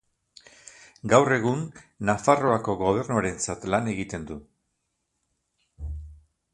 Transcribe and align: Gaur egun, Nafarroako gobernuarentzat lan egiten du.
Gaur 1.13 1.33
egun, 1.35 1.61
Nafarroako 2.11 2.77
gobernuarentzat 2.81 3.69
lan 3.75 3.93
egiten 3.95 4.27
du. 4.31 4.41